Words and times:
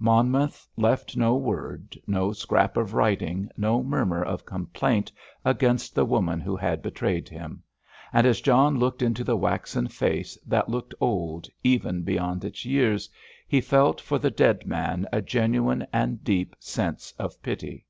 Monmouth 0.00 0.66
left 0.76 1.16
no 1.16 1.36
word, 1.36 1.96
no 2.08 2.32
scrap 2.32 2.76
of 2.76 2.92
writing, 2.92 3.48
no 3.56 3.84
murmur 3.84 4.20
of 4.20 4.44
complaint 4.44 5.12
against 5.44 5.94
the 5.94 6.04
woman 6.04 6.40
who 6.40 6.56
had 6.56 6.82
betrayed 6.82 7.28
him, 7.28 7.62
and 8.12 8.26
as 8.26 8.40
John 8.40 8.80
looked 8.80 9.00
into 9.00 9.22
the 9.22 9.36
waxen 9.36 9.86
face 9.86 10.36
that 10.44 10.68
looked 10.68 10.92
old, 11.00 11.46
even 11.62 12.02
beyond 12.02 12.44
its 12.44 12.64
years, 12.64 13.08
he 13.46 13.60
felt 13.60 14.00
for 14.00 14.18
the 14.18 14.28
dead 14.28 14.66
man 14.66 15.06
a 15.12 15.22
genuine 15.22 15.86
and 15.92 16.24
deep 16.24 16.56
sense 16.58 17.14
of 17.16 17.40
pity. 17.40 17.86